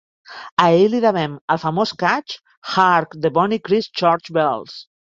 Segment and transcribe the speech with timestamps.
[0.63, 2.35] A ell li devem el famós "catch"
[2.73, 4.79] "Hark, the bonny Christ Church bells".